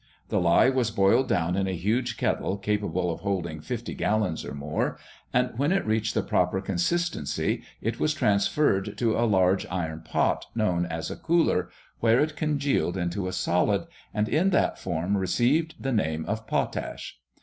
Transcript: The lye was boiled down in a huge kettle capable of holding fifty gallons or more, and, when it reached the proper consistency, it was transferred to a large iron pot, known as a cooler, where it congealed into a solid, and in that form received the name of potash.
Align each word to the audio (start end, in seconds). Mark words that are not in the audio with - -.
The 0.29 0.39
lye 0.39 0.71
was 0.71 0.89
boiled 0.89 1.27
down 1.27 1.55
in 1.55 1.67
a 1.67 1.75
huge 1.77 2.17
kettle 2.17 2.57
capable 2.57 3.11
of 3.11 3.19
holding 3.19 3.61
fifty 3.61 3.93
gallons 3.93 4.43
or 4.43 4.55
more, 4.55 4.97
and, 5.31 5.51
when 5.59 5.71
it 5.71 5.85
reached 5.85 6.15
the 6.15 6.23
proper 6.23 6.59
consistency, 6.59 7.61
it 7.83 7.99
was 7.99 8.15
transferred 8.15 8.97
to 8.97 9.15
a 9.15 9.29
large 9.29 9.67
iron 9.69 10.01
pot, 10.01 10.47
known 10.55 10.87
as 10.87 11.11
a 11.11 11.15
cooler, 11.15 11.69
where 11.99 12.19
it 12.19 12.35
congealed 12.35 12.97
into 12.97 13.27
a 13.27 13.31
solid, 13.31 13.85
and 14.11 14.27
in 14.27 14.49
that 14.49 14.79
form 14.79 15.15
received 15.17 15.75
the 15.79 15.91
name 15.91 16.25
of 16.25 16.47
potash. 16.47 17.19